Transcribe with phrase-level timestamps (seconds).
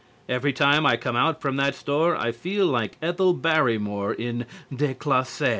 [0.27, 5.49] Every time I come out from that store I feel like Ethel Barrymore in "Déclassée."